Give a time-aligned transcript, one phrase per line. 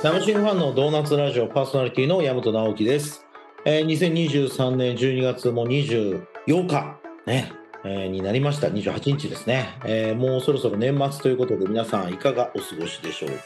[0.00, 3.26] サムシングファンのドーナツラジオパーソナリティの山本直樹です。
[3.64, 6.96] えー、2023年12月も24日、
[7.26, 7.52] ね、
[7.84, 8.68] えーになりました。
[8.68, 13.36] 28日ですね、えーもうそろそろ年末ということで皆さんいかがお過ごしでしょうか。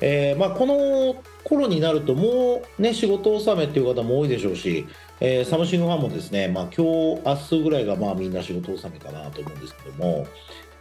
[0.00, 4.86] えーまあ、この頃になるともうね仕事納めっていう方も多いでしょうし、
[5.18, 10.24] えーサムシングファンもですね、まあ、今日明日ぐらいがまあみんな仕事納めかなと思うんですけども、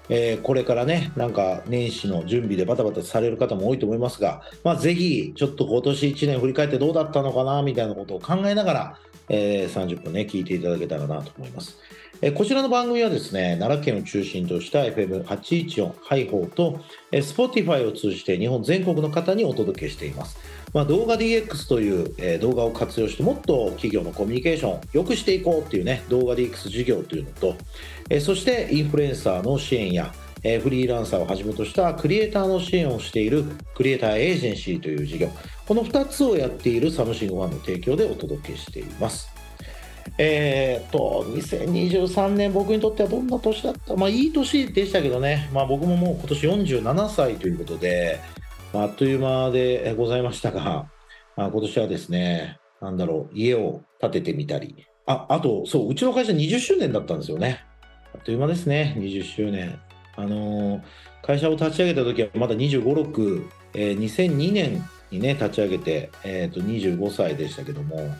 [0.10, 8.98] えーこれからねなんか年始の準備でバタバタされる方も多いと思いますが、まあ、ぜひちょっと今年1年振り返ってどうだったのかなみたいなことを考えながら、
[9.30, 11.78] えー30分ね聞いていただけたらなと思います。
[12.22, 16.80] えーこちらの番組はですね奈良県を中心とした FM814 ハイホーと、
[17.12, 20.38] えー Spotify を通じて日本全国の方にお届けしています。
[20.74, 27.56] まあ、動画 DX という、えー動画を活用してもっと企業のコミュニケーションを良くしていこうっていうね動画 DX 事業というのと、
[28.10, 33.44] えーそしてインフルエンサーの支援や、えーフリーランサーをはじめとしたクリエイターの支援をしている
[33.76, 35.30] クリエイターエージェンシーという事業。
[35.68, 39.30] この2つをやっているサムシングファンの提供でお届けしています。
[40.18, 43.96] えー、っと2023年僕にとってはどんな年だった？
[43.96, 46.48] まあいい年でしたけどね、まあ、僕ももう今年
[46.82, 48.20] 47歳ということで、
[48.74, 50.90] あ、っという間でございましたが、
[51.36, 57.64] まあ、今年はですねなんだろう家を建ててみたりああとそううちの会社20周年だったんですよね。
[58.14, 59.80] あっという間ですね20周年
[60.16, 60.82] あのー
[61.24, 68.16] 会社を立ち上げた時はまだ2 5 6えー2002年にね立ち上げて、えー、と25歳でしたけども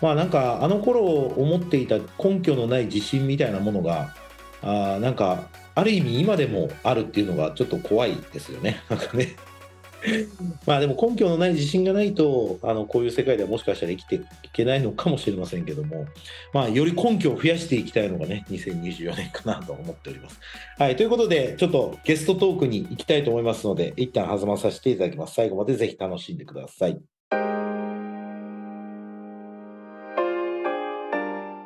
[0.00, 4.14] まあなんかあの頃思っていた根拠のない自信みたいなものが
[4.62, 8.80] あなんかある意味今でもあるっていうのがちょっと怖いですよね。
[8.88, 9.34] なんかね。
[10.66, 14.20] まあでも根拠のない自信がないとあのこういう世界ではもしかしたら生きてい
[14.52, 16.06] けないのかもしれませんけども。
[16.52, 20.38] まあより根拠を増やしていきたいのがね2024年かなと思っております。
[20.78, 25.34] はいということでちょっとゲストトークに行きたいと思いますので一旦挟まさせていただきます。
[25.34, 27.00] 最後までぜひ楽しんでください。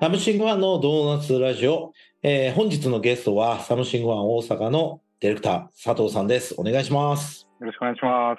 [0.00, 6.54] サムシングファンのドーナツラジオ、えー本日のゲストはサムシングファン大阪のディレクター佐藤さんです。
[6.58, 7.48] お願いします。
[7.58, 8.38] よろしくお願いします。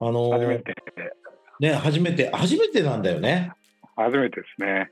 [0.00, 0.74] あのー初めて、
[1.60, 3.52] ね初めて初めてなんだよね。
[3.96, 4.90] 初めてですね。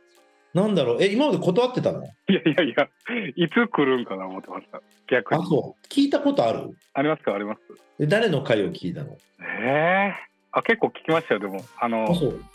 [0.55, 1.03] なんだろう。
[1.03, 2.03] え今まで断ってたの？
[2.03, 2.89] いやいやいや、
[3.37, 4.81] いつ来るんかな思ってました。
[5.07, 5.43] 逆に。
[5.43, 5.87] あそう。
[5.89, 6.71] 聞いたことある？
[6.95, 7.35] ありますか？
[7.35, 7.61] あります。
[7.99, 9.19] で誰の回を聞いたの？
[9.41, 10.15] ええ
[10.53, 11.63] あ、結構聞きましたよ、でも。
[11.79, 12.07] あの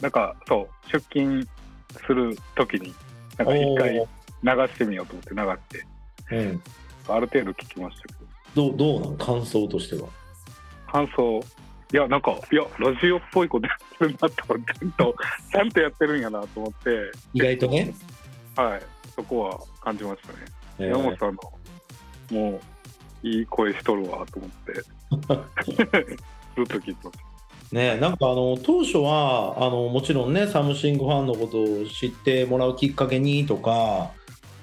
[0.01, 1.47] なんか、そう、出勤
[2.07, 2.91] するときに、
[3.37, 4.03] なんか一回流
[4.73, 5.37] してみようと思って流
[5.77, 5.85] し
[6.29, 6.61] て、うん、
[7.15, 10.07] ある程度聞きましたけど、どうどうなの感想としては。
[10.91, 11.39] 感想、
[11.93, 15.15] いや、なんか、いや、ラジオっぽいことやってるなと思って、ちゃんと、
[15.51, 17.93] ちゃんとやってるんやなと思って、意外とね、
[18.55, 18.81] はい、
[19.15, 20.39] そこは感じましたね。
[20.79, 20.87] えー。
[20.87, 21.35] 山本さん
[22.31, 22.59] のも
[23.23, 24.73] ういい声しとるわと思って。
[26.57, 27.27] ずっと聞いてまし
[27.71, 34.11] ねなんかあの当初はあのもちろんねサムシングファンのことを知ってもらうきっかけにとか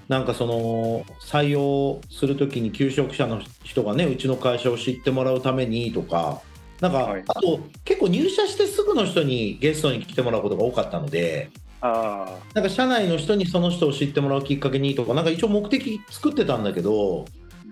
[0.09, 6.43] なんかその採用するときに求職者の人がねうちの会社を知ってもらうためにとか
[6.81, 7.25] なんか、はい。
[7.27, 11.51] あと結構入社してすぐの人にゲストに来てもらうことが多かったので
[11.81, 17.27] なんか社内の人にその人を知ってもらうきっかけにとかなんか一応目的作ってたんだけど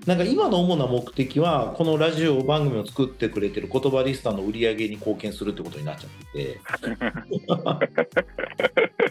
[0.07, 6.61] なんか今の主な目的はこのラジオ番組を作ってくれてる言葉リスターの売り上げに貢献するってことになっちゃってて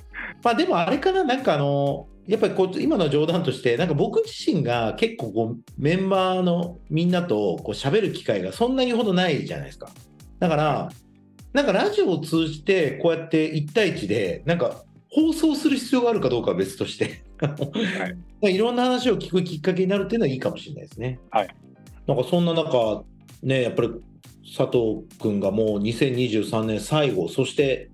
[0.44, 9.90] まあでもあれかななんかあのやっぱりこう今の冗談としてなんか僕自身が結構こうメンバーのみんなとこう喋る機会がそんなにほどないじゃないですか。
[10.40, 10.90] だから
[11.54, 17.24] なんかラジオを通じてこうやって1対1でなんか放送する必要があるかどうかは別として、
[18.42, 21.20] い、 ろんな話を聞くきっかけになるっていうのはいいかもしれないですね。
[21.32, 21.54] はい、
[22.08, 23.04] なんかそんな中、
[23.44, 23.90] ね、やっぱり
[24.58, 27.90] 佐藤君がもう2023年最後、そして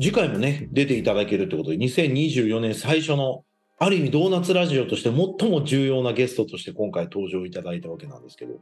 [0.00, 3.44] 次回もね、出ていただけるということで、2024年最初の、
[3.78, 8.54] ある意味ドーナツラジオとして最も重要なゲストとして今回登場いただいたわけなんですけど、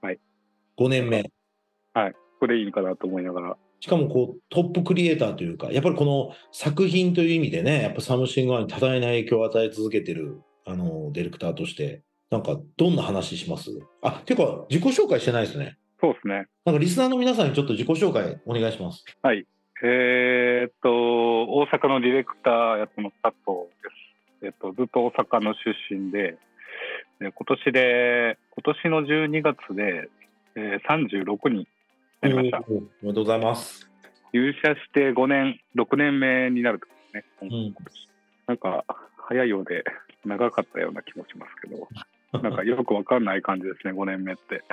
[0.00, 0.18] はい、
[0.78, 1.30] 5年目。
[2.40, 3.56] これいいのかなと思いながら。
[3.80, 13.70] しかもこうトップクリエイターというか、やっぱりこの作品という意味でね、やっぱサムシングファンに多大な影響を与え続けてるあのディレクターとして、なんかどんな話します？
[14.02, 15.78] あ、ていうか自己紹介してないですね。
[16.00, 16.46] そうですね。
[16.64, 19.04] なんかリスナーの皆さんにちょっと自己紹介お願いします。
[19.22, 19.46] はい
[19.82, 23.90] えーっと大阪のディレクターやってます佐藤で
[24.40, 24.46] す。
[24.46, 26.36] えっとずっと大阪の出身で
[27.20, 30.08] で今年で今年の12月で、
[30.56, 31.68] えー、36に
[32.20, 32.58] なりました。
[32.68, 33.88] おめでとうございます。
[34.32, 37.74] 入社して5年6年目になるとですね、うん。
[38.46, 38.84] なんか
[39.28, 39.84] 早いようで
[40.24, 41.88] 長かったような気もしますけど
[42.40, 44.64] なんかよくわかんない感じですね5年目って。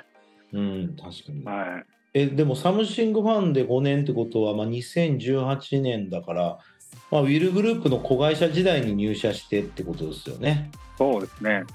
[0.52, 1.44] うん、確かに。
[1.44, 6.60] はいえでもサムシングファンで5年ってことは、まあ、2018年だから、
[7.12, 10.72] まあ、ウィルグループの子会社時代に入社してってことですよね。
[10.98, 11.66] そうですね。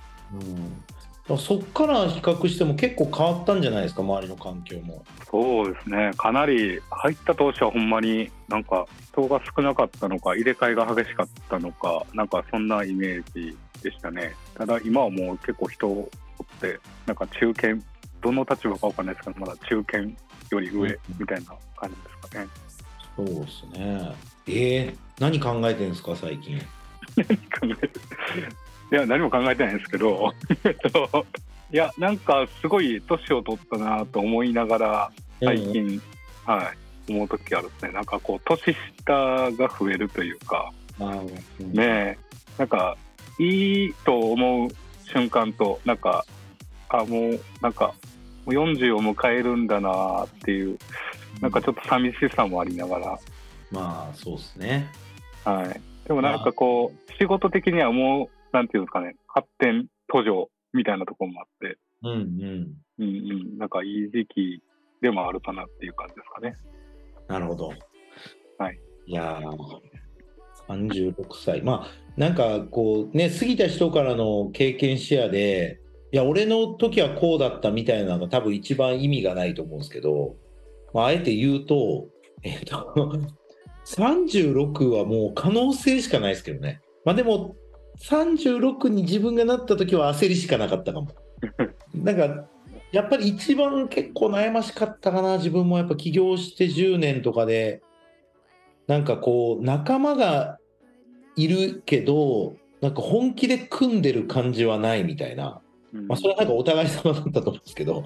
[1.29, 5.05] うん、そっから比較しても結構変わったんじゃないですか周りの環境も。
[5.31, 6.13] そうですね。
[6.17, 14.35] かなり入った当初はほんまになんか人が少なかったのか入れ替えが激しかったのかなんかそんなイメージでしたね。
[14.55, 16.09] ただ今はもう結構人を
[16.39, 17.77] おってなんか中堅
[18.23, 22.49] どの立場かわかんないですけどまだ中堅より上みたいな感じですかね。
[23.17, 24.15] そうですね。
[24.47, 26.59] えー、何考えてるんですか最近。
[26.59, 26.65] 考
[27.63, 27.99] えて
[28.93, 30.33] いや何も考えてないんですけど
[30.65, 31.27] えっと
[31.73, 36.03] いやなんかすごい年を取ったなと思いながら最近、
[36.45, 40.73] はい思う時あるですねなんかこう年下が増えるというか
[41.59, 42.19] ねえ
[42.57, 42.97] なんか
[43.39, 44.69] いいと思う
[45.05, 46.25] 瞬間となんか
[46.91, 47.95] あもうなんか
[48.45, 50.79] もう40を迎えるんだなっていう
[51.41, 53.19] なんかちょっと寂しさもありながら
[53.71, 54.91] まあそうですね。
[55.45, 55.81] はい。
[56.07, 62.75] でもなんかこう、仕事的にはもう、なんていうんですかね、発展途上みたいなところもあって、うんうん。
[62.99, 64.63] うんうん、なんかいい時期
[65.01, 66.57] でもあるかなっていう感じですかね。
[67.29, 67.73] なるほど。
[68.59, 68.79] はい。
[69.07, 69.57] いやー、
[70.69, 71.63] 36歳。
[71.63, 71.87] まあ、
[72.17, 75.81] なんかこう、ね、過ぎた人からの経験シェアで、
[76.13, 80.37] いや、俺の時はこうだったみたいなのが多分一番意味がないと思うんですけど、
[80.93, 82.09] まあ、あえて言うと、
[82.43, 82.95] えっと、
[83.87, 86.81] 36はもう可能性しかないですけどね。
[87.05, 87.55] まあでも、
[88.03, 91.09] 36に自分がなった時は焦りしかなかったかも。
[91.95, 92.49] なんか、
[92.93, 97.83] やっぱり一番結構悩ましかったかな、自分もやっぱ起業して10年とかで、
[98.89, 100.59] なんかこう、仲間が
[101.37, 108.05] いるけど、なんか本気で組んでる感じはないみたいな、うんまあ、それはなんかお互い様だったと思うんですけど、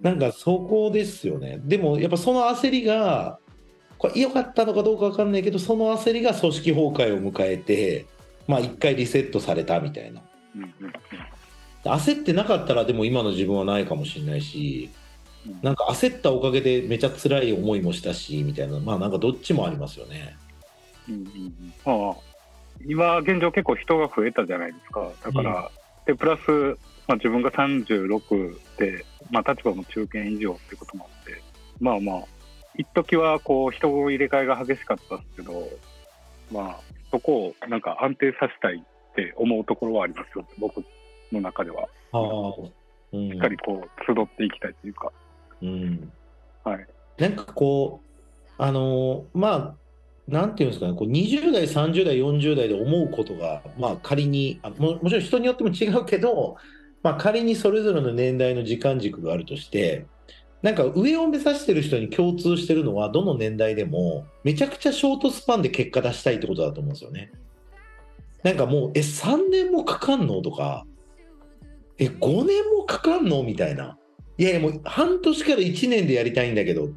[0.00, 1.60] なんかそこですよね。
[1.64, 3.38] でもやっぱその焦りが、
[3.98, 8.06] これ良かったのかどうか分かんないけど、その焦りが組織崩壊を迎えて、
[8.46, 10.22] まあ一回リセットされたみたいな。
[11.84, 14.90] 焦ってなかったらでも今の自分はないかもしれないし
[15.46, 15.58] うん。
[15.62, 18.78] なんか焦ったおかげでめちゃ辛い思いもしたしみたいな。
[18.80, 20.36] まあなんかどっちもありますよね。
[21.08, 22.02] うんうんうん。
[22.04, 22.16] まあ、
[22.86, 25.10] 今現状結構人が増えたじゃないですか。
[25.24, 25.70] だから、
[26.10, 26.40] で、プラス、
[27.06, 31.40] まあ自分が36で、まあ立場も中堅以上ってこともあって、
[31.78, 32.24] まあまあ、
[32.76, 35.68] 一時はこう人入れ替えが激しかったですけど、
[36.52, 36.80] まあ
[37.12, 40.84] そこをなんか安定させたいって思うところはありますよ、僕
[41.30, 41.88] の中では。
[42.12, 42.70] うん
[43.12, 45.12] しっかりこう集っていきたいというか。
[45.62, 46.12] うん、
[46.64, 46.86] はい。
[47.18, 49.74] なんかこうあのーまあ
[50.30, 56.56] なんていうんですかねこう20代30代40代で思うことがまあ仮にあももちろん人によっても違うけど、
[57.02, 60.06] まあ、仮にそれぞれの年代の時間軸があるとして
[60.62, 67.32] なんか上を目指してる人に共通してるのはどの年代でもめちゃくちゃショートスパンで結果出したいってことだと思うんですよね。
[68.42, 70.86] なんかもうえ3年もかかんのとか
[71.98, 73.98] え5年もかかんのみたいな
[74.38, 76.88] いやいやもう半年から1年でやりたいんだけどっ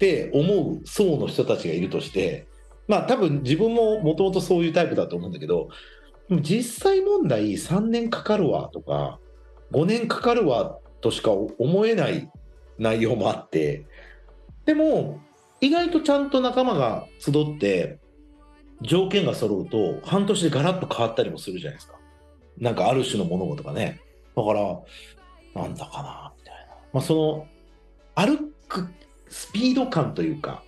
[0.00, 2.48] って思う層の人たちがいるとして
[2.88, 5.68] まあ多分自分ももともとそういうタイプだと思うんだけど
[6.40, 9.18] 実際問題3年かかるわとか
[9.72, 12.30] 5年かかるわとしか思えない
[12.78, 13.84] 内容もあって
[14.64, 15.20] でも
[15.60, 17.98] 意外とちゃんと仲間が集って
[18.80, 21.98] 条件が揃うと半年でガラッと変わったりもするじゃないですか。
[22.56, 24.00] なんかある種の物事がね。
[24.34, 24.80] だから
[25.54, 27.46] なんだかなみたいな、まあ、その
[28.14, 28.88] 歩く
[29.30, 30.62] スピード感というか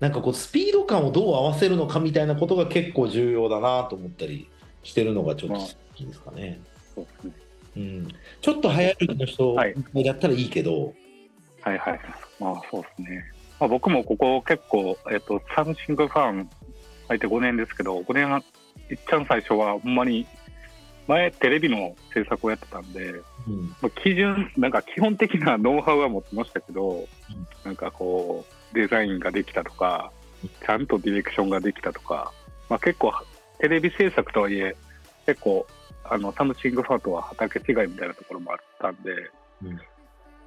[0.00, 4.48] なんかこうスピード感をどう合わせるのかみたいなことが結構重要だなと思ったり
[4.82, 6.60] してるのがちょっと好きですかね。
[6.94, 7.32] そうですね。
[7.76, 8.08] うん、
[8.40, 10.94] ちょっと早歩きの人はいだったらいいけど、
[11.60, 12.00] はいはい。
[12.40, 13.24] まあそうですね。
[13.60, 16.48] まあ、僕もここ結構、えっと、サムシングファン
[17.08, 18.42] 入って5年ですけど、5年は、
[18.90, 20.26] いっちゃん最初はほんまに、
[21.06, 23.68] 前テレビの制作をやってたんで、うん。
[23.80, 27.06] まあ、基準、なんか基本的なノウハウは持ってましたけど、
[27.64, 30.12] なんかこう、デザインができたとか、
[30.64, 32.32] ちゃんとディレクションができたとか、
[32.68, 33.12] まあ、結構、
[33.58, 34.76] テレビ制作とはいえ、
[35.26, 35.66] 結構、
[36.04, 39.12] あのサムシングファンとは畑違いみたいなところもあったんで、
[39.62, 39.80] うん。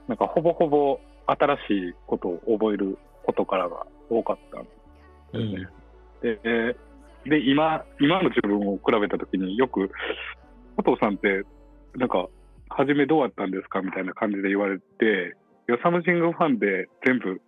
[0.07, 1.59] なんかほぼほぼ新し
[1.89, 4.69] いことを覚えることからが多かったんで
[6.21, 6.37] すね。
[6.43, 6.75] で
[7.25, 9.89] で今今の自分を比べたときによく
[10.75, 11.43] 加藤さんって
[11.95, 12.27] なんか
[12.75, 15.35] 初めどうやったんですかみたいな感じで言われて
[15.69, 17.41] 「いやサムシングファンで全部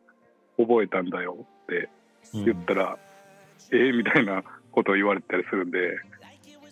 [0.57, 1.89] 覚えたんだよ」って
[2.33, 2.45] うん。
[2.45, 2.97] 言ったら
[3.71, 5.97] 「えーみたいなことを言われたりするんで、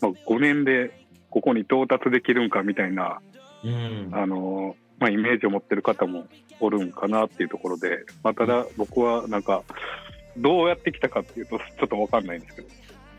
[0.02, 0.92] まあ、5年で
[1.30, 3.20] ここに到達できるんかみたいな
[3.64, 4.10] うん。
[4.12, 6.28] あのまあ、イメージを持ってる方も
[6.60, 9.64] おるんかなっていうところで、まあ、ただ僕はなんか
[10.38, 12.68] どうやってきたかっていうとちょっと分かんないんですけど。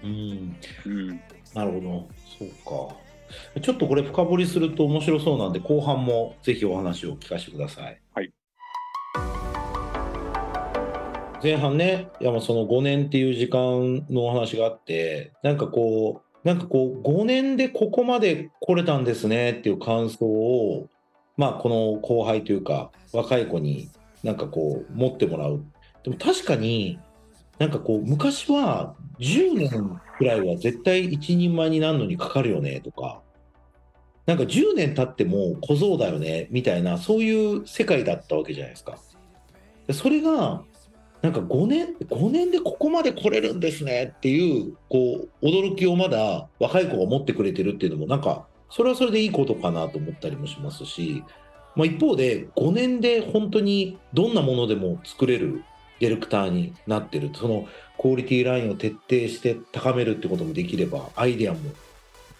[0.04, 1.20] うん、うん。
[1.54, 3.13] なるほど、そうか。
[3.60, 8.00] ちょっとこれ深掘りすると面白そうなんで、後半もぜひお話を聞かせてください。
[8.14, 8.32] はい。
[11.42, 20.88] 前半ね、いやまあその5年っていう時間のお話があって、なんかこう、なんかこう、5年でここまで来れたんですねっていう感想を、
[21.36, 23.90] まあこの後輩というか、若い子に
[24.22, 25.64] なんかこう、持ってもらう。
[26.02, 26.98] でも確かに、
[27.58, 33.22] なんかこう、昔は10年くらいは絶対一人前になるのにかかるよねとか、
[34.26, 38.98] なんか10年経っても小僧だよねみたいな、そういう世界だったわけじゃないですか。
[39.86, 40.62] でそれが、
[41.22, 51.22] なんか5年、5年でここまで来れるんですねっていう、こう、驚きをまだ若い子が持ってくれてるっていうのも、なんか、それはそれでいいことかなと思ったりもしますし、
[51.76, 55.62] まあ、一方で、5年で本当にどんなものでも作れる
[56.00, 61.58] ディレクターになってる、そのクオリティラインを徹底して高めるってこともできれば、アイデアも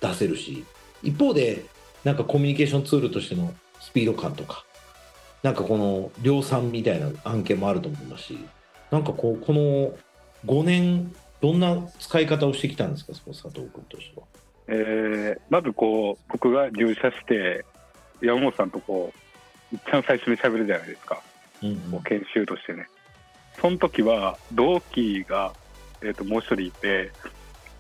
[0.01, 0.65] 出せるし、
[1.03, 1.65] 一方で、
[2.03, 4.65] なんかコミュニケーションツールとしてのスピード感とか、
[5.43, 8.39] なんかこの量産みたいな案件もあると思いますし、
[8.91, 9.97] なんかこう、この
[10.47, 14.27] 5年、どんな使い方をしてきたんですか、その佐藤君としては？
[14.67, 17.67] えーまずこう僕が入社して
[18.23, 19.13] 山本さんとこ
[19.73, 21.21] う一番最初に喋るじゃないですか。
[21.63, 22.89] うんもう研修としてね
[23.61, 25.53] その時は同期が、
[26.03, 27.11] えー、ともう一人いて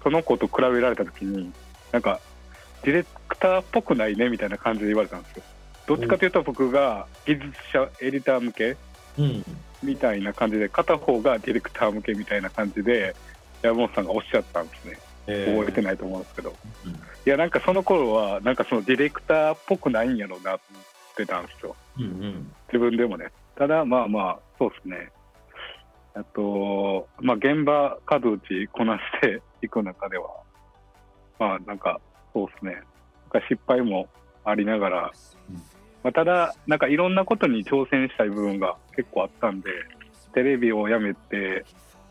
[0.03, 1.53] その子と比べられた時に
[1.93, 2.21] なんか
[2.83, 5.43] ディレクターっぽくないねみたいな感じで言われたんですよ。
[5.87, 8.77] どっちかというと僕が技術者エディター向け
[9.19, 9.45] うん。
[9.83, 13.15] みたいな感じで片方がディレクター向けみたいな感じで
[13.63, 14.99] 山本さんがおっしゃったんですね。
[15.27, 16.55] え覚えてないと思うんですけど、
[16.85, 16.91] うん。
[16.91, 20.61] いやなんかその頃はなんかそのディレクターっぽくないんやろうなっ
[21.17, 21.77] てたんですよ。
[21.99, 22.53] うんうん。
[22.69, 23.31] 自分でもね。
[23.57, 25.11] ただまあまあそうですね
[26.15, 30.29] あとまあ現場数打ちこなして いく中では。
[31.39, 32.01] まあなんか
[32.33, 32.73] そうですね。
[32.73, 32.83] なん
[33.31, 34.09] か失敗も
[34.45, 35.13] ありながら、
[36.03, 39.71] まあ、ただなんかいろんなことに挑戦したい部分が結構あったんで
[40.35, 41.65] テレビをやめて、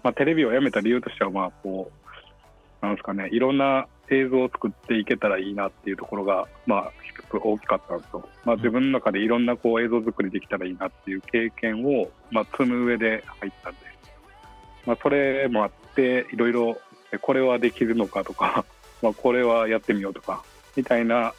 [0.03, 3.29] まあ、テレビをやめた理由としてはまあこうなんですかね。
[3.31, 13.79] いろんな映像を作っていけたらいいなっていうところがまあ一つ大きかったんですよ、まあ、自分の中でいろんなこう映像作りできたらいいなっていう経験をまあ積む上で入ったんで、
[14.85, 16.77] まあ、それもあっていろいろ
[17.11, 18.65] えこれはできるのかとか
[19.01, 20.43] まあこれはやってみようとか
[20.75, 21.33] みたいな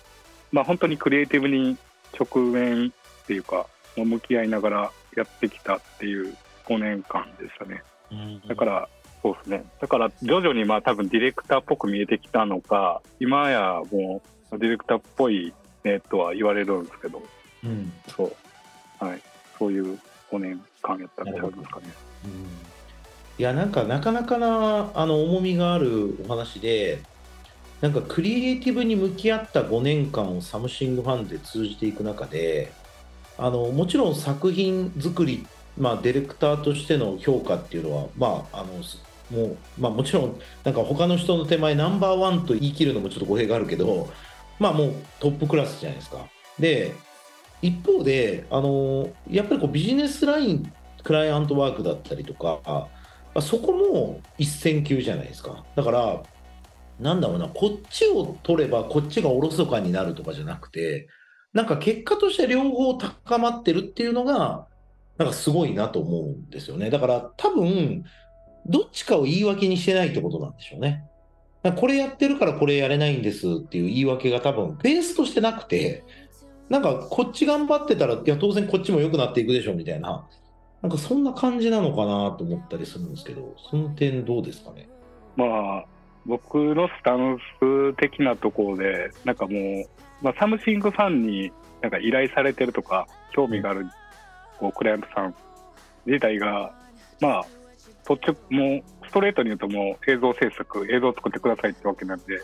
[0.52, 1.76] まあ本当にクリエイティブに
[2.18, 6.36] 直面っていうかまあ向き合いながらやってきたっていう
[6.66, 7.82] 5年間でしたね。
[8.10, 8.88] うんだから、
[9.22, 9.64] そうですね。
[9.80, 14.22] だから、徐々にまあ多分ディレクターっぽく見えてきたのか、今やも
[14.52, 17.22] うディレクターっぽいねとは言われるんですけど、
[17.64, 19.04] うんそう。
[19.04, 19.20] はい。
[19.58, 19.98] そういう
[20.30, 21.86] 5年間やったんちゃうんですかね。
[22.24, 22.73] うん
[23.36, 27.02] いやなんかなかなかなあの重みがあるお話で
[27.80, 32.72] なんかクリエイティブに向き合った5年間をサムシングファンで通じていく中で
[33.36, 38.74] あのもちろん作品作り、まあ、ディレクターとしての評価っていうのは、まあ、あの
[39.38, 44.08] もう、まあ、もちろんなんか他の人の手前ナンバーワンと言い切るのもちょっと語弊があるけど、
[44.60, 46.26] まあ、もうトップクラスじゃないですか。
[46.58, 46.94] で
[47.60, 50.72] 一方であのやっぱりこうビジネスライン
[51.02, 52.88] クライアントワークだったりとか
[53.34, 55.64] あそこも一線級じゃないですか。
[55.74, 56.22] だから
[57.00, 61.08] なんだろうなこっちを取ればこっちがおろそかになるとかじゃなくて
[61.52, 64.66] なんか結果として両方高まってるっていうのが
[65.18, 66.90] なんかすごいなと思うんですよね。
[66.90, 68.04] だから多分
[68.66, 71.04] どっちかを言い訳にしてないってことなんでしょうね。
[71.76, 76.04] これやってるからこれやれないんですっていう言い訳が多分ベースとしてなくて
[76.68, 80.26] なんかこっち頑張ってたらいや当然こっちも良くなっていくでしょみたいな
[80.84, 84.86] なんかそんな感じなのかなと思ったりするんですけど、その点どうですかね？
[85.34, 85.46] ま
[85.78, 85.84] あ、
[86.26, 89.86] 僕のスタンス的なところで、なんかもう、
[90.20, 91.50] まあ、サムシングファンに
[91.80, 93.86] なんか依頼されてるとか、興味がある
[94.58, 95.34] こうクライアントさん
[96.04, 96.74] 自体が、
[97.18, 97.46] まあ、
[98.04, 102.42] 途中、もうストレートに言うと、もう映像制作、映像を作ってくださいってわけなんで、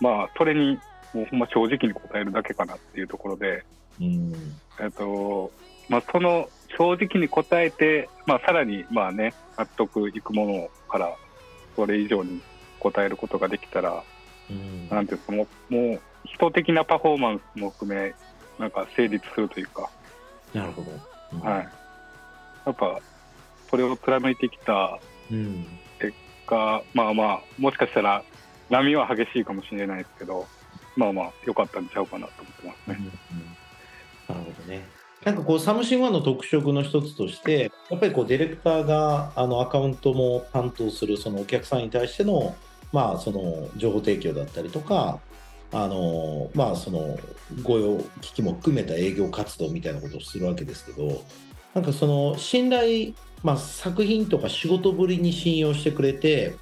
[0.00, 0.78] まあ、それに
[1.12, 3.64] もうほんま正直に答えるだけかなっていうところで、
[4.00, 4.32] うん。
[4.80, 5.50] えっと
[5.88, 11.14] まあ、その正直に答えて、まあ、さらにまあ、ね、納得いくものから
[11.76, 12.40] それ以上に
[12.80, 14.02] 答えることができたら、
[14.50, 14.88] うん。
[14.88, 18.14] なんていうかもうもう人的なパフォーマンスも含め
[18.58, 19.90] なんか成立するというか、
[20.52, 20.90] なるほど。
[21.32, 21.68] うんはい、
[22.66, 23.00] やっぱ
[23.70, 24.98] それを貫いてきた
[25.30, 25.66] うん。
[26.46, 28.22] がまあまあもしかしたら
[28.68, 30.46] 波は激しいかもしれないですけど
[30.96, 33.10] まあまあ良かったんちゃうかなと思ってますね。
[34.28, 35.01] なるほどね。
[35.24, 42.56] なんかこうサムシングファンの特色の一つとしてやっぱりこうディレクターがあのアカウントも担当するそのお客さんに対しての,、
[42.92, 45.20] まあその情報提供だったりとか
[45.70, 47.18] あのまあその
[47.62, 51.22] 御用聞きも含めた営業活動みたいなことをするわけですけど
[51.74, 53.12] なんかその信頼、
[53.42, 56.54] まあ、作品とか仕事ぶりに信用してくれて、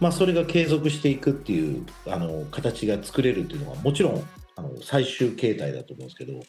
[0.00, 4.22] まあ、それが継続していくっていうあの形が作れるっていうのはもちろん
[4.56, 6.40] あの最終形態だと思うんですけど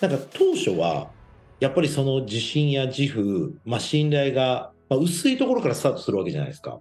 [0.00, 1.10] なんか当初は
[1.60, 6.80] やっぱりその自信や自負、まあ、信頼が、まあ、薄いところからスタートするわけじゃないですか。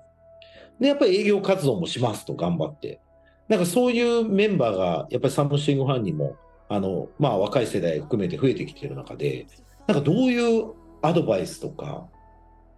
[0.79, 3.01] でやっぱり営業活動もしますと頑張って。
[3.49, 6.37] なんかそういうメンバーがやっぱりサムシングファンにも
[6.69, 9.47] あの、まあ、若い世代含めて増えてきてる中で
[9.87, 12.05] なんかどういうアドバイスとか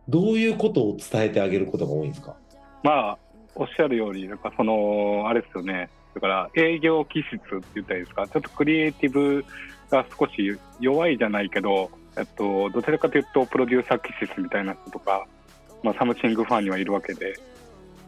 [0.07, 2.35] どういうことを伝えてあげることが多いんですか？
[2.83, 3.17] まあ
[3.53, 5.89] おっしゃるようになんかそのあれですよね。
[6.15, 8.27] だから営業気質って言ったらいいですか？
[8.27, 9.45] ちょっとクリエイティブ
[9.91, 15.27] が少し弱いじゃないけど、えっと、どちらかというとプロデューサー気質みたいな人とか、
[15.83, 17.37] まあ、サムシングファンにはいるわけで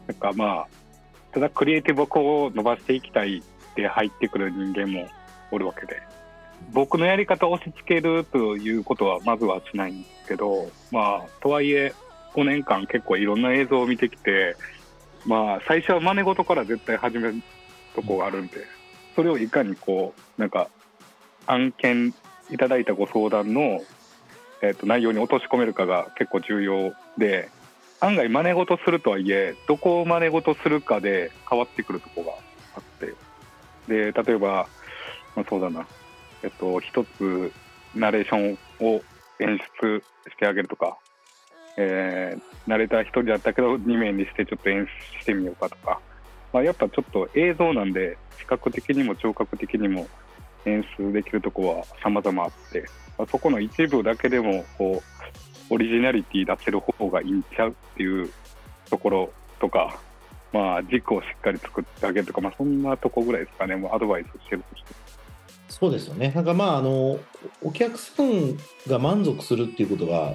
[0.06, 0.68] なんかまあ
[1.32, 5.08] ただクリエイティブを伸ばしていきたいって入ってくる人間も
[5.50, 6.00] おるわけで
[6.72, 11.92] 僕のやり方を押し付けるということはまずはしないんですけどまあとはいえ
[12.34, 14.56] 5年間結構いろんな映像を見てきて
[15.26, 17.42] まあ最初は真似事から絶対始める
[17.94, 18.58] とこがあるんで
[19.14, 20.68] それをいかにこうなんか
[21.46, 22.14] 案件
[22.50, 23.80] いただいたご相談の、
[24.62, 27.50] えー、と内容に落とし込めるかが結構重要で
[28.00, 32.32] 案外真似事するとはいえどこを真似事するかで変わってくるとこが
[32.76, 33.14] あって
[33.88, 34.68] で例えば、
[35.36, 35.86] まあ、そうだな。
[36.42, 37.52] えっと一つ
[37.94, 39.02] ナレーションを
[39.40, 40.98] 演出してあげるとか、
[41.76, 44.86] えー、ナレーター1人だったけど2名にしてちょっと演
[45.16, 46.00] 出してみようかとか、
[46.52, 50.06] まあ、やっぱちょっと映像なんで視覚的にも聴覚的にも
[50.66, 52.84] 演出できるとこは様々あって、
[53.18, 55.02] あ、そこの一部だけでもこ
[55.70, 58.30] うオリジナリティ出せる方がいいんちゃうっていう
[58.90, 59.98] ところとか、
[60.52, 64.94] まあ、軸をしっかり作ってあげるとか、まあ、そんなとこぐらいですかね、もうアドバイスしてるとして。
[65.68, 66.30] そうですよね。
[66.34, 67.18] なんかまああの
[67.62, 70.34] お客さんが満足するっていうことは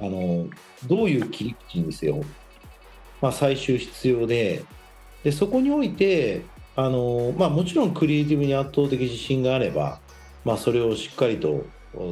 [0.00, 0.48] あの
[0.86, 2.24] どういう切り口にせよ、
[3.20, 4.64] まあ、最終必要で
[5.22, 6.42] でそこにおいて
[6.76, 10.00] あの、まあ、もちろんクリエイティブに圧倒的自信があれば、
[10.44, 11.66] まあ、それをしっかりと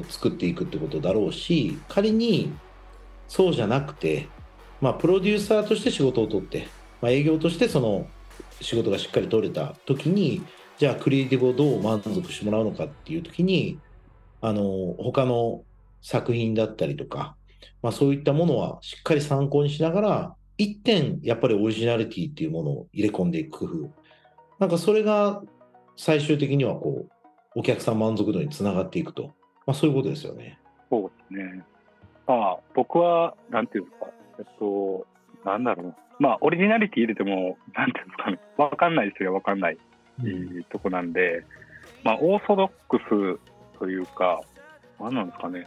[0.08, 2.52] 作っていくってことだろうし仮に
[3.28, 4.28] そうじゃなくて、
[4.80, 6.68] まあ、プロデューサーとして仕事を取って、
[7.00, 8.06] まあ、営業としてその
[8.60, 10.42] 仕事がしっかり取れた時に
[10.78, 13.78] じゃあクリエイティブをどう満足してもらうのかっていう時に
[14.40, 15.62] あの他の
[16.02, 17.36] 作品だったりとか、
[17.82, 24.00] まあ、そういったものはしっかり参考にしながら一点やっぱりオリジナリティっていうものを入れ込んでいく工夫。
[24.60, 25.42] なんかそれが
[25.96, 27.10] 最終的にはこう
[27.56, 29.34] お客さん満足度につながっていくと、
[29.66, 30.58] まあ、そういうことですよね。
[30.88, 31.64] そうですね。
[32.26, 34.06] まあ、僕は、なんていうんですか、
[34.38, 35.06] えっと、
[35.44, 39.78] なんだろうまあ、オリジナリティ入れても、なんていうんですかね、わかんない人がわかんない、
[40.22, 41.44] うん、とこなんで、
[42.04, 44.40] まあ、オーソドックスというか、
[45.00, 45.66] なんなんですかね、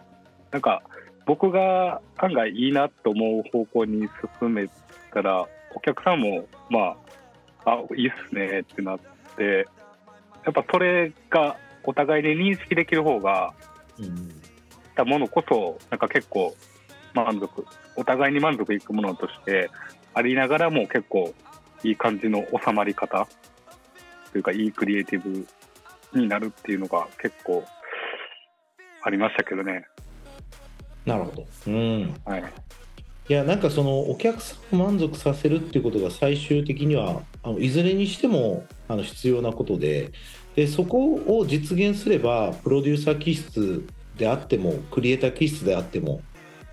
[0.52, 0.84] なんか、
[1.26, 4.08] 僕が案外いいなと思う方向に
[4.40, 4.70] 進め
[5.12, 6.98] たら、お客さんも、まあ、
[7.66, 9.00] あ、いいっすねってなっ
[9.38, 9.68] て、
[10.46, 13.54] やっぱそれがお互いに認識できる方が、
[14.00, 14.42] うん、
[14.96, 16.56] たものこそ、なんか結構
[17.14, 19.70] 満足、お互いに満足いくものとして
[20.14, 21.34] ありながらも結構
[21.84, 23.28] いい感じの収まり方
[24.32, 25.48] というか、いいクリエイティブ
[26.20, 27.64] になるっていうのが結構
[29.04, 29.86] ありましたけどね。
[31.06, 31.48] なるほど。
[31.68, 32.16] うん。
[32.26, 32.44] はい。
[33.30, 40.12] いやなんかそのお客さんを満足させるっていうことが最終的にはあのいずれにしてもあの必要なことで
[40.56, 46.22] でそこを実現すればプロデューサー気質であってもクリエイター気質であっても、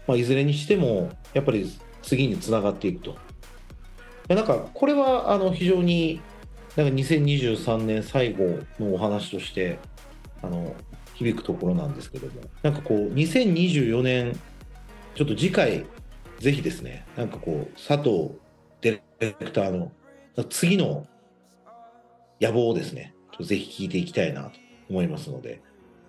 [0.09, 1.71] まあ、いずれにしてもやっぱり
[2.03, 3.17] 次につながっていくと。
[4.29, 6.21] なんかこれはあの非常に
[6.77, 9.79] なんか2023年最後のお話として
[10.41, 10.75] あの
[11.15, 14.39] 響くところなんですけどもなんかこう2024年
[15.17, 15.85] ちょっと次回
[16.41, 18.33] ぜひですねなんかこう佐藤
[18.81, 19.93] ディレクターの
[20.49, 21.07] 次の
[22.41, 24.51] 野望をですねぜひ聞いていきたいなと
[24.89, 25.61] 思いますので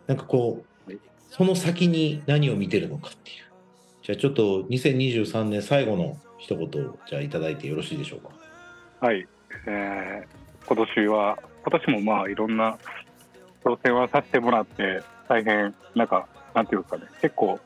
[0.08, 0.91] なんかこう
[1.30, 3.52] その先に何を見てるのかっていう。
[4.04, 8.30] じゃあちょっと2023年最後の一言をじゃあいただいてよろしいでしょうか。
[9.00, 9.28] はい、
[9.67, 12.78] えー、今年は今年もまあいろんな
[13.63, 17.60] 挑戦はさせてもらって大変なんかなんていうかね結構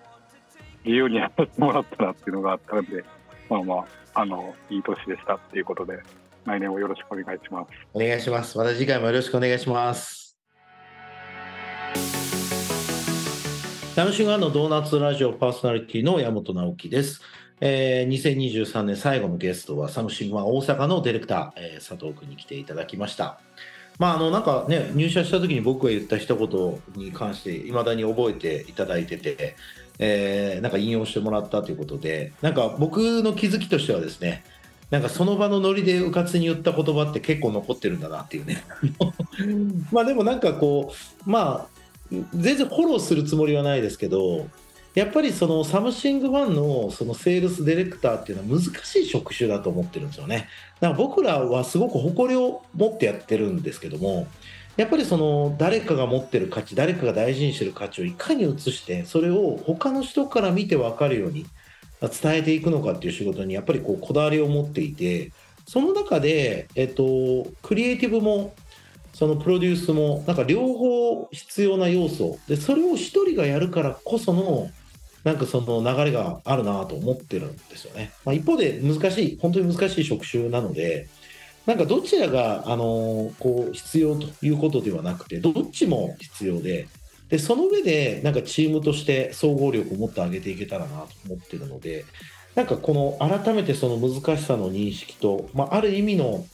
[0.85, 3.03] 自由にやらせてもらったなっていうのがあったので
[3.49, 3.75] まあま
[4.13, 5.99] ああのいい年でしたっていうことで
[6.45, 10.37] 来年もよろしくお願いしますお願いしますまた次回もよろしくお願いします
[13.95, 17.21] サムシングのドーナツラジオパーソナリティの山本直樹です。
[17.61, 23.39] えー、2023年最後のゲストはサムシングファン大阪のディレクター、えー、佐藤君に来ていただきました。
[23.97, 29.55] まあ、あのなんかね入社した時に僕が言った一言に関していまだに覚えていただいてて、
[29.99, 34.43] えー、なんか引用してもらったということでなんか僕の気づきとしてはですね
[34.91, 38.63] なんかその場のノリでうかつに言った言葉って結構残ってるんだなっていうね。
[39.91, 40.93] まあでもなんかこ
[41.25, 41.75] うまあ
[42.33, 44.47] 全然フォローするつもりはないですけど
[44.95, 50.47] やっぱりそのサムシングファンのそのセールスディレクターっていうのは難しい職種だと思ってるんですよね。
[50.79, 54.27] だから僕らはすごく誇りを持ってやってるんですけども、
[54.77, 61.45] やっぱりその誰かが持ってる価値、誰かが大事にしてる価値をいかに移して、それを他の人から見て分かるように
[62.01, 65.31] 伝えていくのかっていう仕事にやっぱりこうこだわりを持っていて、
[65.67, 68.53] その中で、えっと、クリエイティブも
[69.13, 74.69] そのプロデュースもなんか両方必要な要素でそれを一人がやるからこその
[75.25, 78.11] なんかその流れがあるなと思ってるんですよね。
[78.23, 81.07] まあ、一方で難しい、本当に難しい職種なので、
[81.65, 86.87] なんかどちらが、あのこう必要ということではなくて、どっちも必要で、
[87.27, 92.05] でその上でなんかチームとして総合力を持ってあげていけたらなと思ってるので、
[92.53, 96.45] なんかこの改めてその難しさの認識と、まあ、ある意味の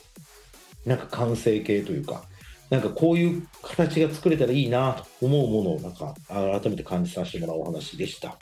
[0.85, 2.23] なんか完成形というか、
[2.69, 8.37] なんかこういう形が作れたらいいなと思うものをなんか改めて感じさせてもらうお話でした。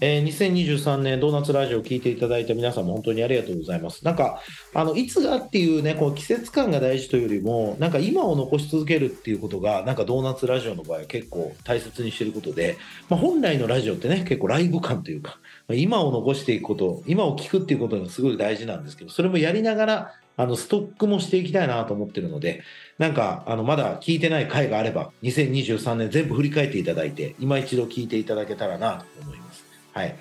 [0.00, 4.04] えー、2023年ドーナツラジオを聞いていただいた皆さんも本当にありがとうございます。
[4.04, 4.40] なんか、
[4.74, 12.78] あの、いつがっていうね、こう季節感が大事というよりも、なんか今を残し続けるっていうことが、なんかドーナツラジオの場合は結構大切にしてることで、
[13.08, 22.62] まあ、本来のラジオってね、結構ライブ感というか、今を残していくこと、今を聞くっていうことがすごい大事なんですけど、それもやりながら、あのストックもしていきたいなと思ってるので、
[22.98, 29.71] なんかあのまだ聞いてない回があれば、2023年全部振り返っていただいて、今一度聞いていただけたらなと思います。
[29.92, 30.16] はい。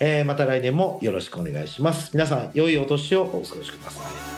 [0.00, 2.10] えー、また来年もよろしくお願いします。
[2.12, 4.00] 皆さん、良いお年をお過ごしくださ
[4.34, 4.37] い。